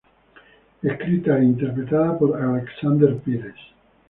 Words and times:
Escrita 0.81 1.37
y 1.39 1.45
Interpretada 1.45 2.17
por 2.17 2.35
Alexandre 2.35 3.21
Pires. 3.23 3.53